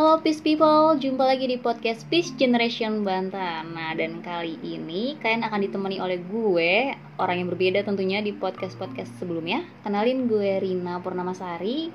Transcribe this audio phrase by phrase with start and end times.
[0.00, 5.44] Halo Peace People, jumpa lagi di podcast Peace Generation Banten Nah dan kali ini kalian
[5.44, 9.60] akan ditemani oleh gue Orang yang berbeda tentunya di podcast-podcast sebelumnya.
[9.84, 11.92] Kenalin gue Rina Purnamasari.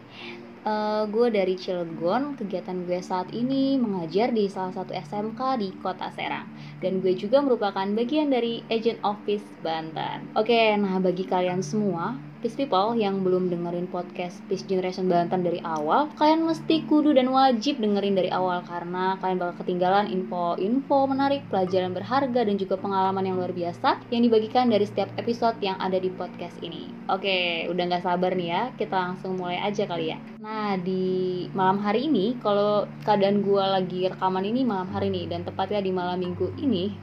[0.62, 2.38] Uh, Gue dari Cilegon.
[2.38, 6.46] Kegiatan gue saat ini mengajar di salah satu SMK di kota Serang.
[6.78, 12.62] Dan gue juga merupakan bagian dari Agent Office Banten Oke, nah bagi kalian semua Peace
[12.62, 17.82] People yang belum dengerin podcast Peace Generation Banten dari awal, kalian mesti kudu dan wajib
[17.82, 23.42] dengerin dari awal karena kalian bakal ketinggalan info-info menarik, pelajaran berharga dan juga pengalaman yang
[23.42, 26.94] luar biasa yang dibagikan dari setiap episode yang ada di podcast ini.
[27.10, 30.22] Oke, udah nggak sabar nih ya, kita langsung mulai aja kali ya.
[30.38, 35.42] Nah, di malam hari ini, kalau keadaan gue lagi rekaman ini malam hari ini dan
[35.42, 36.94] tepatnya di malam minggu ini,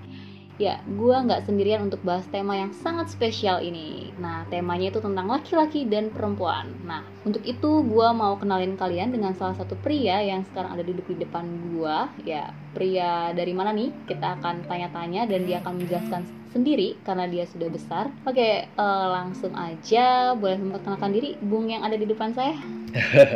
[0.62, 4.14] Ya, gue nggak sendirian untuk bahas tema yang sangat spesial ini.
[4.22, 6.70] Nah, temanya itu tentang laki-laki dan perempuan.
[6.86, 11.02] Nah, untuk itu gue mau kenalin kalian dengan salah satu pria yang sekarang ada duduk
[11.10, 11.98] di depan gue.
[12.30, 13.90] Ya, pria dari mana nih?
[14.06, 16.22] Kita akan tanya-tanya dan dia akan menjelaskan
[16.54, 18.14] sendiri karena dia sudah besar.
[18.22, 22.54] Oke, uh, langsung aja boleh memperkenalkan diri, Bung yang ada di depan saya.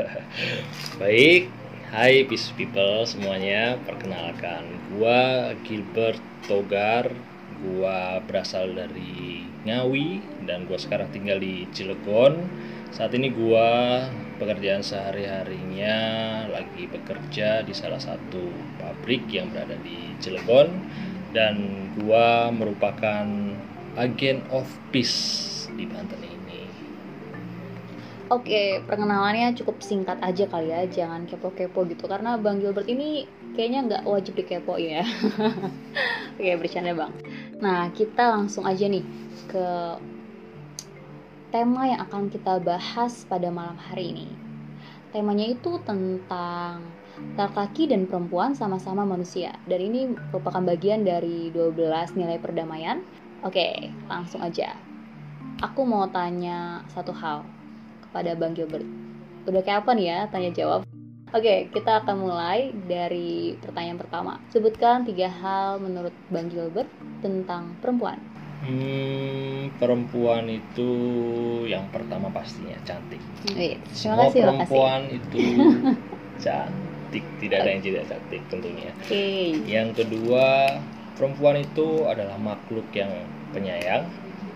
[1.03, 1.51] Baik,
[1.87, 6.19] Hai Peace People semuanya, perkenalkan gua Gilbert
[6.51, 7.15] Togar,
[7.63, 10.19] gua berasal dari Ngawi
[10.51, 12.43] dan gua sekarang tinggal di Cilegon.
[12.91, 14.03] Saat ini gua
[14.43, 15.97] pekerjaan sehari-harinya
[16.51, 18.51] lagi bekerja di salah satu
[18.83, 20.67] pabrik yang berada di Cilegon
[21.31, 23.31] dan gua merupakan
[23.95, 26.36] agen of peace di Banten ini.
[28.27, 33.23] Oke, perkenalannya cukup singkat aja kali ya, jangan kepo-kepo gitu karena Bang Gilbert ini
[33.55, 35.07] kayaknya nggak wajib dikepo ya.
[36.35, 37.15] Oke, bercanda Bang.
[37.63, 39.07] Nah, kita langsung aja nih
[39.47, 39.67] ke
[41.55, 44.27] tema yang akan kita bahas pada malam hari ini.
[45.15, 46.83] Temanya itu tentang
[47.39, 49.55] laki-laki dan perempuan sama-sama manusia.
[49.71, 53.07] Dan ini merupakan bagian dari 12 nilai perdamaian.
[53.47, 54.75] Oke, langsung aja.
[55.63, 57.56] Aku mau tanya satu hal
[58.11, 58.87] pada Bang Gilbert.
[59.47, 60.81] Udah kayak apa nih ya tanya jawab?
[61.35, 64.33] Oke, kita akan mulai dari pertanyaan pertama.
[64.55, 66.87] Sebutkan tiga hal menurut Bang Gilbert
[67.19, 68.23] tentang perempuan.
[68.63, 70.91] Hmm, perempuan itu
[71.69, 73.21] yang pertama pastinya cantik.
[73.53, 75.19] Wait, terima Semua kasih, perempuan kasih.
[75.19, 75.39] itu
[76.45, 78.91] cantik, tidak ada yang tidak cantik tentunya.
[79.05, 79.61] Okay.
[79.67, 80.79] Yang kedua,
[81.19, 83.11] perempuan itu adalah makhluk yang
[83.51, 84.07] penyayang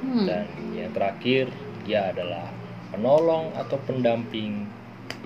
[0.06, 0.26] hmm.
[0.26, 1.50] dan yang terakhir
[1.84, 2.46] dia adalah
[2.90, 4.66] penolong atau pendamping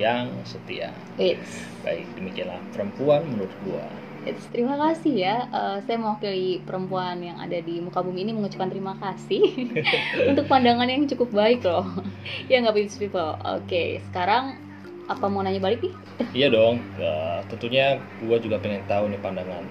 [0.01, 0.91] yang setia.
[1.21, 1.63] It's.
[1.87, 3.87] Baik, demikianlah perempuan menurut gua.
[4.25, 5.37] It's, terima kasih ya.
[5.53, 9.69] Uh, saya mewakili perempuan yang ada di muka bumi ini mengucapkan terima kasih
[10.31, 11.85] untuk pandangan yang cukup baik loh.
[12.51, 13.37] ya nggak people.
[13.45, 14.57] Oke, okay, sekarang
[15.05, 15.95] apa mau nanya balik nih?
[16.45, 16.81] iya dong.
[16.97, 19.65] Uh, tentunya gua juga pengen tahu nih pandangan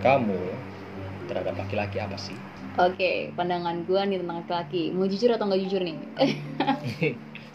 [0.00, 0.40] kamu
[1.28, 2.34] terhadap laki-laki apa sih?
[2.80, 4.94] Oke, okay, pandangan gue nih tentang laki-laki.
[4.94, 5.96] Mau jujur atau nggak jujur nih?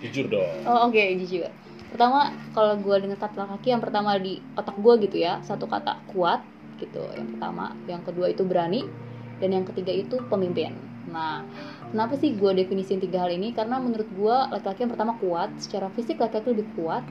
[0.04, 0.56] Jujur dong.
[0.68, 1.50] Oh oke okay, jujur.
[1.92, 6.04] Pertama kalau gue dengar kata laki yang pertama di otak gue gitu ya satu kata
[6.12, 6.44] kuat
[6.82, 7.08] gitu.
[7.16, 8.84] Yang pertama yang kedua itu berani
[9.40, 10.76] dan yang ketiga itu pemimpin.
[11.08, 11.48] Nah
[11.92, 13.56] kenapa sih gue definisiin tiga hal ini?
[13.56, 17.04] Karena menurut gue laki-laki yang pertama kuat secara fisik laki-laki lebih kuat.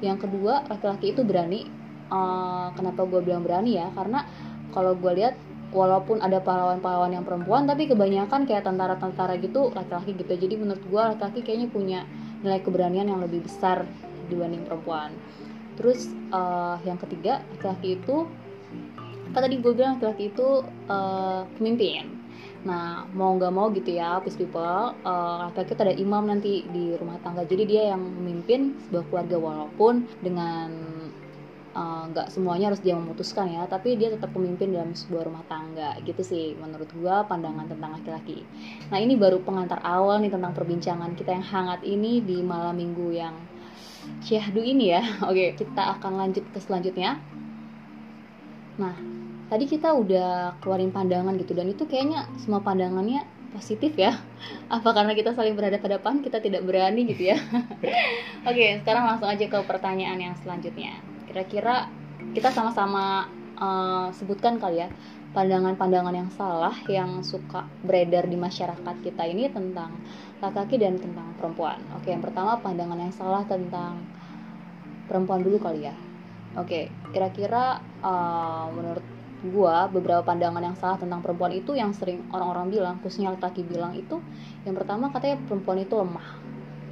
[0.00, 1.68] Yang kedua laki-laki itu berani.
[2.12, 3.88] Uh, kenapa gue bilang berani ya?
[3.92, 4.24] Karena
[4.72, 5.36] kalau gue lihat
[5.72, 10.32] walaupun ada pahlawan-pahlawan yang perempuan tapi kebanyakan kayak tentara-tentara gitu laki-laki gitu.
[10.36, 12.00] Jadi menurut gue laki-laki kayaknya punya
[12.42, 13.86] nilai keberanian yang lebih besar
[14.26, 15.14] dibanding perempuan.
[15.78, 18.28] Terus uh, yang ketiga laki-laki itu
[19.32, 20.48] kan tadi gue bilang laki-laki itu
[20.92, 22.20] uh, pemimpin.
[22.62, 26.92] Nah mau nggak mau gitu ya peace people uh, laki-laki itu ada imam nanti di
[27.00, 27.48] rumah tangga.
[27.48, 30.91] Jadi dia yang memimpin sebuah keluarga walaupun dengan
[31.72, 35.96] nggak uh, semuanya harus dia memutuskan ya tapi dia tetap pemimpin dalam sebuah rumah tangga
[36.04, 38.44] gitu sih menurut gua pandangan tentang laki-laki.
[38.92, 43.08] Nah ini baru pengantar awal nih tentang perbincangan kita yang hangat ini di malam minggu
[43.16, 43.32] yang
[44.20, 45.00] syahdu ini ya.
[45.32, 47.16] Oke kita akan lanjut ke selanjutnya.
[48.76, 48.92] Nah
[49.48, 53.24] tadi kita udah keluarin pandangan gitu dan itu kayaknya semua pandangannya
[53.56, 54.20] positif ya.
[54.76, 57.40] Apa karena kita saling berhadapan kita tidak berani gitu ya?
[58.48, 61.88] Oke sekarang langsung aja ke pertanyaan yang selanjutnya kira-kira
[62.36, 63.26] kita sama-sama
[63.56, 64.88] uh, sebutkan kali ya
[65.32, 69.96] pandangan-pandangan yang salah yang suka beredar di masyarakat kita ini tentang
[70.44, 71.80] laki-laki dan tentang perempuan.
[71.96, 73.96] Oke, yang pertama pandangan yang salah tentang
[75.08, 75.96] perempuan dulu kali ya.
[76.60, 79.04] Oke, kira-kira uh, menurut
[79.42, 83.96] gua beberapa pandangan yang salah tentang perempuan itu yang sering orang-orang bilang, khususnya laki-laki bilang
[83.96, 84.20] itu
[84.68, 86.41] yang pertama katanya perempuan itu lemah.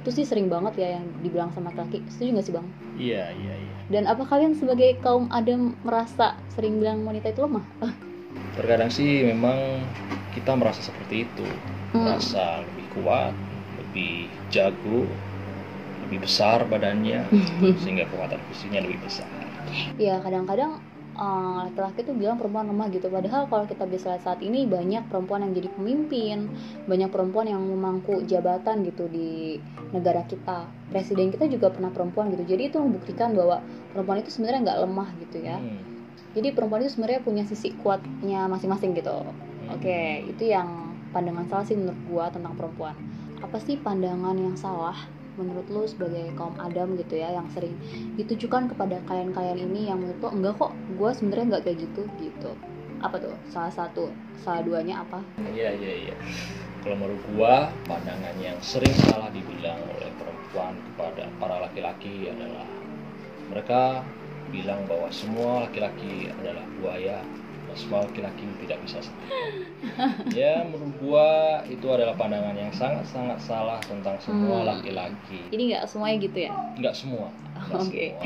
[0.01, 2.67] Itu sih sering banget ya yang dibilang sama laki setuju nggak sih bang?
[2.97, 3.73] Iya iya iya.
[3.93, 7.61] Dan apa kalian sebagai kaum adam merasa sering bilang wanita itu lemah?
[8.57, 9.85] Terkadang sih memang
[10.33, 11.45] kita merasa seperti itu.
[11.91, 12.07] Hmm.
[12.07, 13.35] merasa lebih kuat
[13.75, 15.03] lebih jago
[16.07, 17.27] lebih besar badannya
[17.83, 19.27] sehingga kekuatan fisiknya lebih besar.
[19.99, 20.79] Ya kadang-kadang
[21.15, 23.07] eh, laki-laki tuh bilang perempuan lemah gitu.
[23.11, 26.51] Padahal kalau kita bisa lihat saat ini banyak perempuan yang jadi pemimpin
[26.87, 29.59] banyak perempuan yang memangku jabatan gitu di
[29.91, 30.67] negara kita.
[30.89, 32.43] Presiden kita juga pernah perempuan gitu.
[32.47, 35.57] Jadi itu membuktikan bahwa perempuan itu sebenarnya nggak lemah gitu ya.
[35.59, 35.83] Hmm,
[36.31, 39.11] jadi perempuan itu sebenarnya punya sisi kuatnya masing-masing gitu.
[39.11, 39.77] Hmm.
[39.77, 42.95] oke itu yang pandangan salah sih menurut gua tentang perempuan.
[43.43, 44.95] Apa sih pandangan yang salah
[45.41, 47.73] menurut lu sebagai kaum adam gitu ya yang sering
[48.15, 52.51] ditujukan kepada kalian-kalian ini yang menurut lo enggak kok gua sebenarnya nggak kayak gitu gitu.
[53.01, 53.33] Apa tuh?
[53.49, 55.19] Salah satu salah duanya apa?
[55.51, 56.15] Iya iya iya.
[56.85, 62.65] Kalau menurut gua pandangan yang sering salah dibilang oleh perempuan kepada para laki-laki adalah
[63.51, 64.05] mereka
[64.51, 67.23] bilang bahwa semua laki-laki adalah buaya
[67.73, 69.35] semua laki-laki tidak bisa setia.
[70.31, 71.29] ya menurut gua
[71.65, 74.69] itu adalah pandangan yang sangat-sangat salah tentang semua Hmm.
[74.71, 75.39] laki-laki.
[75.49, 77.27] jadi nggak semuanya gitu ya Nggak semua.
[77.61, 78.05] Nggak Oke.
[78.11, 78.23] semua.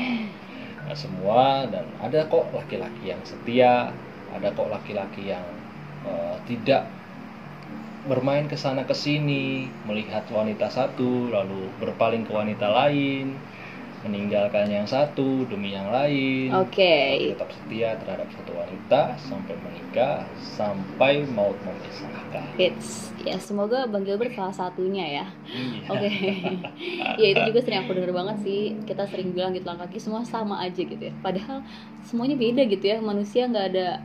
[0.86, 3.90] Nggak semua dan ada kok laki-laki yang setia,
[4.30, 5.44] ada kok laki-laki yang
[6.02, 6.86] eh, tidak
[8.06, 13.34] bermain ke sana ke sini, melihat wanita satu lalu berpaling ke wanita lain,
[14.06, 16.54] meninggalkan yang satu demi yang lain.
[16.54, 22.46] oke Tapi tetap setia terhadap satu wanita sampai menikah, sampai maut memisahkan.
[22.54, 25.86] Hits ya semoga bang Gilbert salah satunya ya Iya.
[25.92, 26.10] Oke,
[27.22, 28.60] ya itu juga sering aku denger banget sih.
[28.84, 31.14] Kita sering bilang gitu laki semua sama aja gitu ya.
[31.22, 31.62] Padahal
[32.06, 32.98] semuanya beda gitu ya.
[32.98, 34.02] Manusia nggak ada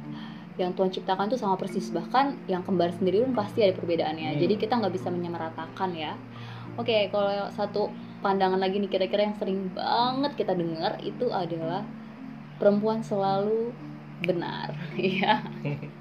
[0.60, 1.90] yang Tuhan ciptakan tuh sama persis.
[1.90, 4.38] Bahkan yang kembar sendiri pun pasti ada perbedaannya.
[4.38, 4.40] Hmm.
[4.40, 6.14] Jadi kita nggak bisa menyamaratakan ya.
[6.80, 11.84] Oke, kalau satu pandangan lagi nih kira-kira yang sering banget kita dengar itu adalah
[12.62, 13.74] perempuan selalu
[14.22, 14.74] benar.
[14.98, 15.42] Iya.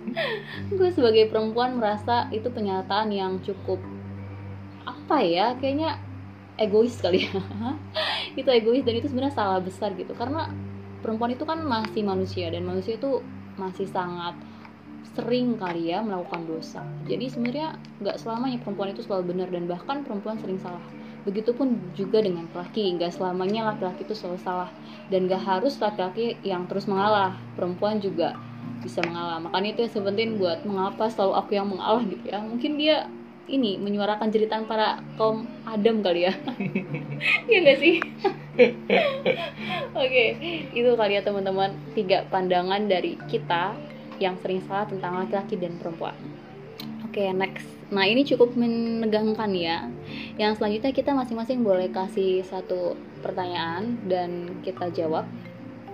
[0.76, 3.80] Gue sebagai perempuan merasa itu pernyataan yang cukup
[4.84, 5.98] apa ya kayaknya
[6.60, 7.40] egois kali ya
[8.40, 10.52] itu egois dan itu sebenarnya salah besar gitu karena
[11.00, 13.24] perempuan itu kan masih manusia dan manusia itu
[13.56, 14.36] masih sangat
[15.16, 17.68] sering kali ya melakukan dosa jadi sebenarnya
[17.98, 20.84] nggak selamanya perempuan itu selalu benar dan bahkan perempuan sering salah
[21.30, 24.70] begitupun juga dengan laki nggak selamanya laki-laki itu selalu salah.
[25.06, 27.38] Dan nggak harus laki-laki yang terus mengalah.
[27.54, 28.34] Perempuan juga
[28.82, 29.38] bisa mengalah.
[29.38, 32.42] Makanya itu yang sepenting buat mengapa selalu aku yang mengalah gitu ya.
[32.42, 33.06] Mungkin dia
[33.50, 36.34] ini menyuarakan jeritan para kaum Adam kali ya.
[37.52, 38.00] Iya gak sih?
[40.00, 40.24] Oke
[40.72, 43.76] itu kali ya teman-teman tiga pandangan dari kita
[44.20, 46.16] yang sering salah tentang laki-laki dan perempuan
[47.10, 47.66] oke next.
[47.90, 49.90] Nah ini cukup menegangkan ya.
[50.38, 55.26] Yang selanjutnya kita masing-masing boleh kasih satu pertanyaan dan kita jawab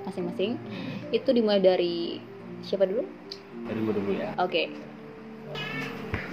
[0.05, 0.61] masing-masing.
[1.09, 2.21] Itu dimulai dari
[2.61, 3.09] siapa dulu?
[3.65, 4.37] Dari gua dulu ya.
[4.37, 4.69] oke.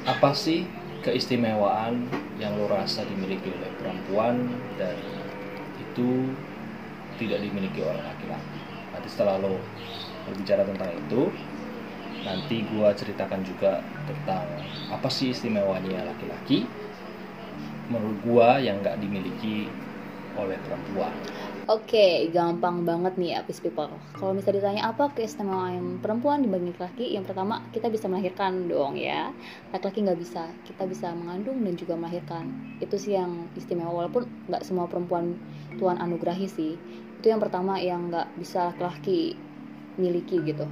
[0.04, 0.68] Apa sih
[1.00, 2.12] keistimewaan
[2.44, 5.00] yang lo rasa dimiliki oleh perempuan dan
[5.80, 6.28] itu
[7.24, 8.60] tidak dimiliki oleh laki-laki?
[8.92, 9.56] Nanti setelah lo
[10.28, 11.32] berbicara tentang itu,
[12.24, 14.44] nanti gua ceritakan juga tentang
[14.92, 16.64] apa sih istimewanya laki-laki
[17.92, 19.68] menurut gua yang nggak dimiliki
[20.34, 21.14] oleh perempuan.
[21.64, 23.88] Oke, gampang banget nih peace people.
[24.20, 29.32] Kalau misalnya ditanya apa keistimewaan perempuan dibanding laki, yang pertama kita bisa melahirkan dong ya.
[29.72, 32.52] Laki-laki nggak bisa, kita bisa mengandung dan juga melahirkan.
[32.84, 35.40] Itu sih yang istimewa, walaupun nggak semua perempuan
[35.80, 36.76] Tuhan anugerahi sih.
[37.24, 39.40] Itu yang pertama yang nggak bisa laki-laki
[39.96, 40.68] miliki gitu.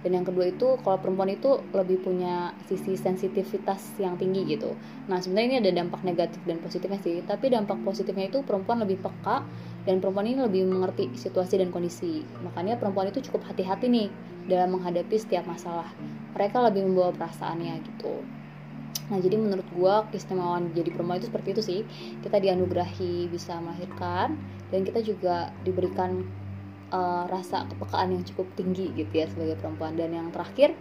[0.00, 4.72] Dan yang kedua itu kalau perempuan itu lebih punya sisi sensitivitas yang tinggi gitu.
[5.12, 7.20] Nah sebenarnya ini ada dampak negatif dan positifnya sih.
[7.20, 9.44] Tapi dampak positifnya itu perempuan lebih peka
[9.84, 12.24] dan perempuan ini lebih mengerti situasi dan kondisi.
[12.40, 14.08] Makanya perempuan itu cukup hati-hati nih
[14.48, 15.92] dalam menghadapi setiap masalah.
[16.32, 18.24] Mereka lebih membawa perasaannya gitu.
[19.10, 21.80] Nah, jadi menurut gua keistimewaan jadi perempuan itu seperti itu sih.
[22.22, 24.38] Kita dianugerahi bisa melahirkan
[24.70, 26.24] dan kita juga diberikan
[26.90, 29.94] uh, rasa kepekaan yang cukup tinggi gitu ya sebagai perempuan.
[29.96, 30.74] Dan yang terakhir,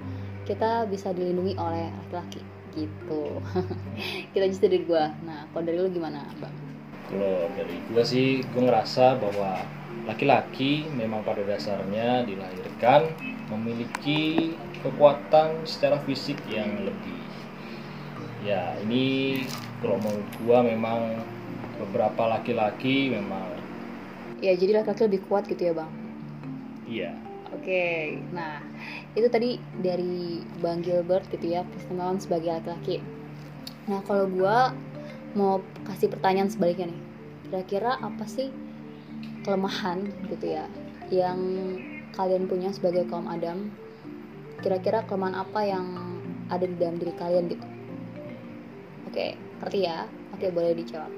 [0.45, 2.41] kita bisa dilindungi oleh laki-laki
[2.77, 3.41] gitu.
[4.33, 5.13] kita justru dari gua.
[5.25, 6.53] Nah, kalau dari lu gimana, Bang?
[7.09, 9.65] Kalau dari gue sih, gue ngerasa bahwa
[10.05, 13.09] laki-laki memang pada dasarnya dilahirkan
[13.49, 14.53] memiliki
[14.85, 17.17] kekuatan secara fisik yang lebih.
[18.45, 19.41] Ya, ini
[19.81, 20.99] kalau menurut gue memang
[21.81, 23.59] beberapa laki-laki memang
[24.39, 25.91] Ya, jadi laki-laki lebih kuat gitu ya, Bang.
[26.89, 27.11] Iya.
[27.49, 28.61] Oke, nah
[29.17, 33.01] itu tadi dari Bang Gilbert gitu ya, keistimewaan sebagai laki-laki.
[33.89, 34.73] Nah kalau gua
[35.33, 37.01] mau kasih pertanyaan sebaliknya nih,
[37.49, 38.53] kira-kira apa sih
[39.41, 40.69] kelemahan gitu ya
[41.09, 41.39] yang
[42.13, 43.73] kalian punya sebagai kaum Adam
[44.61, 45.85] kira-kira kelemahan apa yang
[46.53, 47.65] ada di dalam diri kalian gitu
[49.09, 49.25] oke
[49.65, 50.05] ngerti ya
[50.35, 51.11] oke boleh dijawab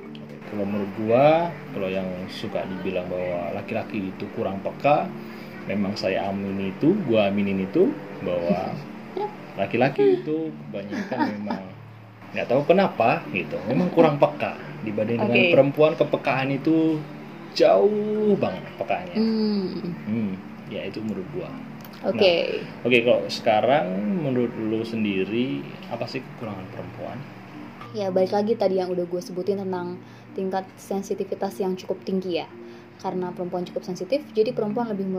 [0.51, 5.11] kalau menurut gua kalau yang suka dibilang bahwa laki-laki itu kurang peka
[5.69, 7.91] memang saya amini itu gua aminin itu
[8.25, 8.73] bahwa
[9.59, 11.61] laki-laki itu kebanyakan memang
[12.31, 13.59] nggak tahu kenapa gitu.
[13.67, 15.51] Memang kurang peka dibanding dengan Oke.
[15.51, 16.97] perempuan kepekaan itu
[17.51, 19.17] jauh banget pekaannya.
[19.19, 19.67] Hmm.
[20.07, 20.33] Hmm,
[20.71, 21.51] ya itu menurut gua.
[22.01, 22.65] Oke.
[22.81, 23.85] oke kalau sekarang
[24.25, 25.61] menurut lu sendiri
[25.93, 27.17] apa sih kekurangan perempuan?
[27.93, 30.01] Ya balik lagi tadi yang udah gue sebutin tentang
[30.33, 32.47] tingkat sensitivitas yang cukup tinggi ya
[33.01, 35.09] karena perempuan cukup sensitif jadi perempuan lebih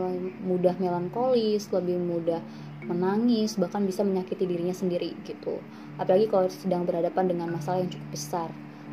[0.41, 2.39] mudah melankolis lebih mudah
[2.85, 5.59] menangis bahkan bisa menyakiti dirinya sendiri gitu.
[5.95, 8.49] Apalagi kalau sedang berhadapan dengan masalah yang cukup besar.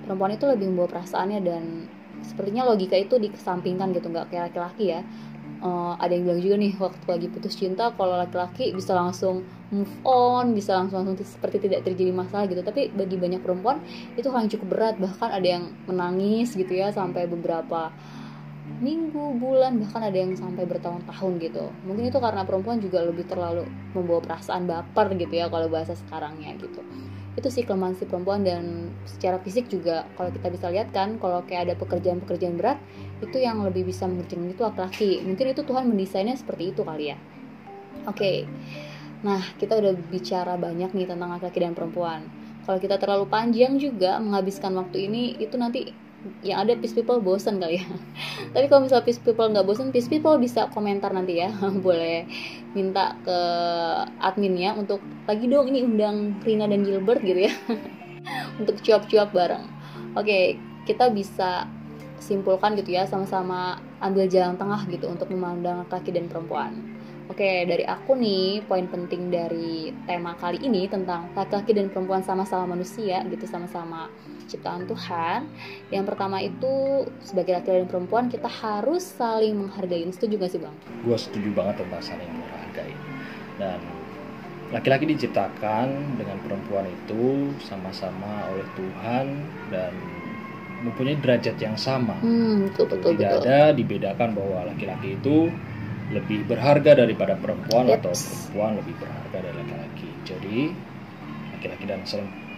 [0.07, 1.63] Perempuan itu lebih membawa perasaannya dan
[2.25, 4.09] sepertinya logika itu dikesampingkan gitu.
[4.09, 5.01] Nggak kayak laki-laki ya.
[5.61, 9.93] Eh, ada yang bilang juga nih waktu lagi putus cinta kalau laki-laki bisa langsung move
[10.03, 12.63] on bisa langsung langsung seperti tidak terjadi masalah gitu.
[12.65, 13.83] Tapi bagi banyak perempuan
[14.17, 14.95] itu hal yang cukup berat.
[14.97, 17.93] Bahkan ada yang menangis gitu ya sampai beberapa
[18.79, 21.67] minggu bulan bahkan ada yang sampai bertahun-tahun gitu.
[21.83, 26.55] Mungkin itu karena perempuan juga lebih terlalu membawa perasaan baper gitu ya kalau bahasa sekarangnya
[26.63, 26.81] gitu.
[27.35, 31.43] Itu sih kelemahan si perempuan dan secara fisik juga kalau kita bisa lihat kan kalau
[31.47, 32.79] kayak ada pekerjaan-pekerjaan berat
[33.19, 35.11] itu yang lebih bisa mengerjakan itu laki-laki.
[35.27, 37.19] Mungkin itu Tuhan mendesainnya seperti itu kali ya.
[38.07, 38.47] Oke.
[39.27, 42.25] Nah kita udah bicara banyak nih tentang laki-laki dan perempuan.
[42.65, 45.91] Kalau kita terlalu panjang juga menghabiskan waktu ini itu nanti
[46.45, 47.87] yang ada peace people bosen kali ya.
[48.53, 51.53] Tapi kalau misalnya peace people nggak bosen peace people bisa komentar nanti ya.
[51.87, 52.29] Boleh
[52.77, 53.39] minta ke
[54.21, 57.55] adminnya untuk lagi dong ini undang Rina dan Gilbert gitu ya.
[58.61, 59.65] Untuk cuap-cuap bareng.
[60.13, 61.65] Oke kita bisa
[62.21, 67.00] simpulkan gitu ya sama-sama ambil jalan tengah gitu untuk memandang laki dan perempuan
[67.31, 72.75] Oke, dari aku nih, poin penting dari tema kali ini tentang laki-laki dan perempuan sama-sama
[72.75, 74.11] manusia gitu, sama-sama
[74.51, 75.47] ciptaan Tuhan.
[75.95, 80.11] Yang pertama itu sebagai laki-laki dan perempuan kita harus saling menghargai.
[80.11, 80.75] Setuju gak sih bang?
[81.01, 82.93] gue setuju banget tentang saling menghargai
[83.57, 83.79] dan
[84.69, 85.87] laki-laki diciptakan
[86.19, 89.27] dengan perempuan itu sama-sama oleh Tuhan
[89.71, 89.95] dan
[90.81, 93.43] mempunyai derajat yang sama Hmm, betul betul tidak betul.
[93.47, 95.49] ada dibedakan bahwa laki-laki itu
[96.11, 98.03] lebih berharga daripada perempuan Yeps.
[98.03, 100.59] atau perempuan lebih berharga dari laki-laki jadi
[101.57, 102.03] laki-laki dan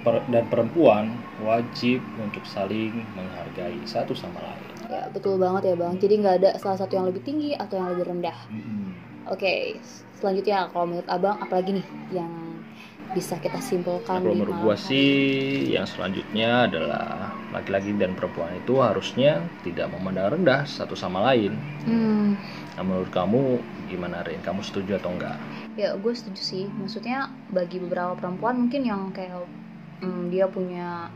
[0.03, 1.15] dan perempuan
[1.47, 5.95] wajib untuk saling menghargai satu sama lain Ya betul banget ya bang.
[5.97, 8.39] Jadi nggak ada salah satu yang lebih tinggi atau yang lebih rendah.
[8.53, 8.93] Mm-mm.
[9.33, 9.81] Oke,
[10.21, 12.29] selanjutnya kalau menurut abang apalagi nih yang
[13.17, 18.57] bisa kita Nah, simpulkan kalau di menurut gua sih yang selanjutnya adalah laki-laki dan perempuan
[18.57, 21.53] itu harusnya tidak memandang rendah satu sama lain.
[21.85, 22.35] Hmm,
[22.73, 23.61] Nah, menurut kamu
[23.93, 24.41] gimana Rin?
[24.41, 25.37] Kamu setuju atau enggak?
[25.77, 26.65] ya gue setuju sih.
[26.81, 29.45] Maksudnya bagi beberapa perempuan mungkin yang kayak
[30.03, 31.09] hmm, dia punya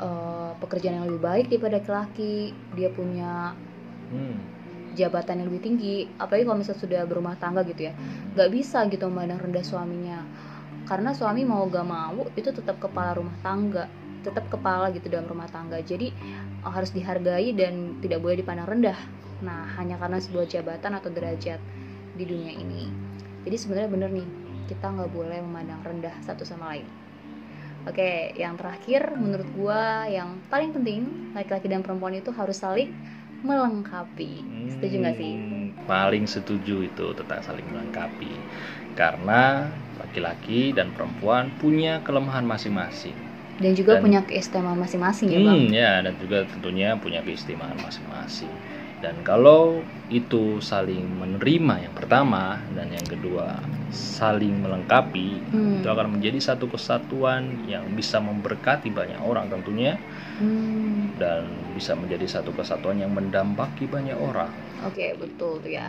[0.00, 3.56] eh, pekerjaan yang lebih baik daripada laki-laki, dia punya
[4.12, 4.38] Hmm.
[4.96, 7.92] jabatan yang lebih tinggi, apalagi kalau misalnya sudah berumah tangga gitu ya,
[8.32, 10.18] nggak bisa gitu memandang rendah suaminya,
[10.88, 13.84] karena suami mau gak mau itu tetap kepala rumah tangga,
[14.26, 16.08] tetap kepala gitu dalam rumah tangga, jadi
[16.66, 18.98] eh, harus dihargai dan tidak boleh dipandang rendah.
[19.46, 21.60] Nah, hanya karena sebuah jabatan atau derajat
[22.16, 22.90] di dunia ini.
[23.46, 24.28] Jadi sebenarnya bener nih,
[24.70, 26.86] kita nggak boleh memandang rendah satu sama lain.
[27.86, 32.90] Oke, yang terakhir menurut gua yang paling penting laki-laki dan perempuan itu harus saling
[33.46, 34.42] melengkapi.
[34.74, 35.32] Setuju nggak sih?
[35.38, 38.34] Hmm, Paling setuju itu tentang saling melengkapi.
[38.98, 39.70] Karena
[40.02, 43.14] laki-laki dan perempuan punya kelemahan masing-masing.
[43.56, 45.60] Dan juga Dan- punya keistimewaan masing-masing ya bang.
[45.64, 48.52] Hmm, ya dan juga tentunya punya keistimewaan masing-masing.
[49.00, 55.80] Dan kalau itu saling menerima yang pertama dan yang kedua saling melengkapi, Hmm.
[55.80, 59.96] itu akan menjadi satu kesatuan yang bisa memberkati banyak orang tentunya
[60.36, 64.52] Hmm, dan bisa menjadi satu kesatuan yang mendampaki banyak orang.
[64.84, 65.88] Oke betul tuh ya.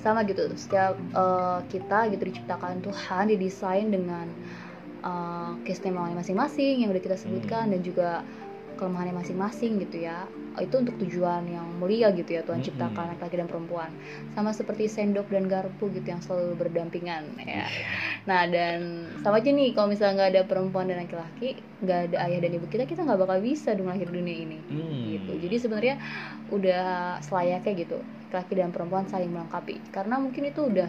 [0.00, 0.48] Sama gitu.
[0.56, 4.26] Setiap eh, kita gitu diciptakan Tuhan didesain dengan
[5.02, 8.22] eh, keistimewaannya masing-masing yang udah kita sebutkan dan juga
[8.80, 10.26] kelemahannya masing-masing gitu ya.
[10.58, 12.68] Itu untuk tujuan yang mulia gitu ya Tuhan Mm-mm.
[12.72, 13.90] ciptakan laki-laki dan perempuan.
[14.36, 17.64] Sama seperti sendok dan garpu gitu yang selalu berdampingan ya.
[18.28, 22.38] Nah dan sama aja nih kalau misalnya nggak ada perempuan dan laki-laki, nggak ada ayah
[22.42, 24.58] dan ibu kita, kita nggak bakal bisa dong lahir di dunia ini.
[24.68, 24.92] Hmm.
[25.08, 25.32] gitu.
[25.48, 25.94] Jadi sebenarnya
[26.52, 26.84] udah
[27.24, 27.98] selayaknya gitu
[28.32, 30.88] laki dan perempuan saling melengkapi karena mungkin itu udah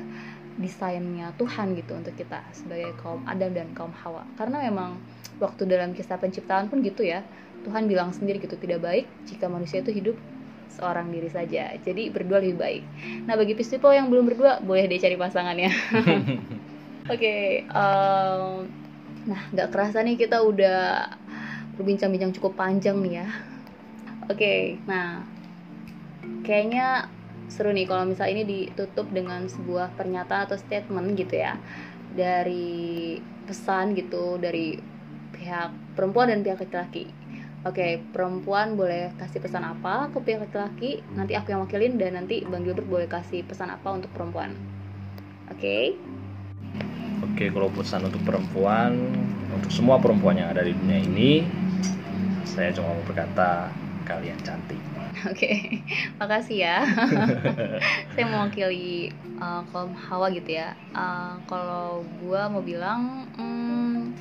[0.57, 4.25] desainnya Tuhan gitu untuk kita sebagai kaum Adam dan kaum Hawa.
[4.37, 5.01] Karena memang
[5.41, 7.25] waktu dalam kisah penciptaan pun gitu ya.
[7.63, 10.17] Tuhan bilang sendiri gitu tidak baik jika manusia itu hidup
[10.73, 11.71] seorang diri saja.
[11.79, 12.83] Jadi berdua lebih baik.
[13.23, 15.71] Nah bagi people yang belum berdua boleh deh cari pasangannya.
[17.03, 18.63] Oke, okay, um,
[19.27, 21.11] nah nggak kerasa nih kita udah
[21.75, 23.27] berbincang-bincang cukup panjang nih ya.
[24.27, 25.23] Oke, okay, nah
[26.47, 27.11] kayaknya
[27.53, 31.61] seru nih kalau misal ini ditutup dengan sebuah pernyataan atau statement gitu ya
[32.09, 34.81] dari pesan gitu dari
[35.29, 37.13] pihak perempuan dan pihak laki-laki.
[37.63, 42.43] Oke, perempuan boleh kasih pesan apa ke pihak laki-laki, nanti aku yang wakilin dan nanti
[42.43, 44.51] Bang Gilbert boleh kasih pesan apa untuk perempuan.
[45.47, 45.95] Oke.
[47.23, 48.93] Oke, kalau pesan untuk perempuan,
[49.53, 51.47] untuk semua perempuan yang ada di dunia ini,
[52.43, 53.71] saya cuma mau berkata
[54.05, 54.79] kalian cantik.
[55.31, 55.83] Oke,
[56.17, 56.77] makasih ya.
[58.13, 60.73] saya mewakili uh, kaum hawa gitu ya.
[60.91, 64.13] Uh, kalau gue mau bilang, hmm,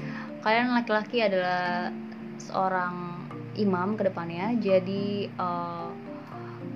[0.44, 1.90] kalian laki-laki adalah
[2.36, 3.24] seorang
[3.56, 4.52] imam ke depannya.
[4.60, 5.90] Jadi uh,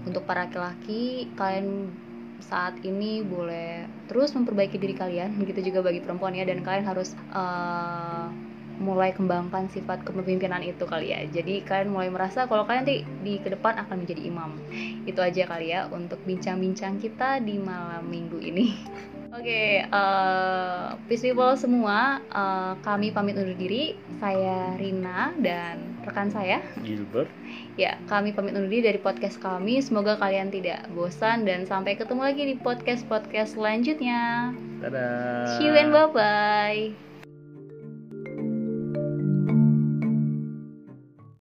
[0.08, 1.92] untuk para laki-laki, kalian
[2.40, 5.36] saat ini boleh terus memperbaiki diri kalian.
[5.36, 6.48] Begitu juga bagi perempuan ya.
[6.48, 8.32] Dan kalian harus uh,
[8.76, 11.24] mulai kembangkan sifat kepemimpinan itu kali ya.
[11.28, 14.50] Jadi kalian mulai merasa kalau kalian di, di ke depan akan menjadi imam.
[15.08, 18.66] Itu aja kali ya untuk bincang-bincang kita di malam minggu ini.
[19.36, 23.92] Oke, okay, uh, peace people semua, uh, kami pamit undur diri.
[24.16, 27.28] Saya Rina dan rekan saya Gilbert.
[27.76, 29.84] Ya, kami pamit undur diri dari podcast kami.
[29.84, 34.56] Semoga kalian tidak bosan dan sampai ketemu lagi di podcast-podcast selanjutnya.
[34.80, 35.60] Dadah.
[35.60, 37.05] See you and bye-bye.